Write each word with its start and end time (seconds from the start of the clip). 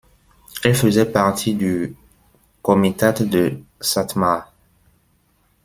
Elle 0.63 0.73
faisait 0.73 1.05
partie 1.05 1.53
du 1.53 1.95
comitat 2.63 3.11
de 3.11 3.61
Szatmár. 3.79 4.51